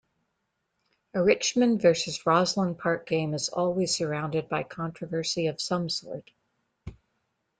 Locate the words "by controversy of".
4.49-5.61